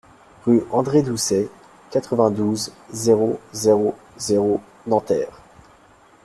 Rue 0.47 0.63
André 0.71 1.03
Doucet, 1.03 1.47
quatre-vingt-douze, 1.91 2.73
zéro 2.91 3.39
zéro 3.53 3.93
zéro 4.17 4.59
Nanterre 4.87 5.43